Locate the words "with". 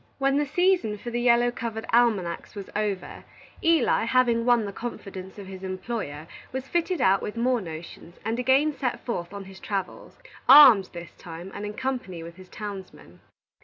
7.21-7.37, 12.23-12.37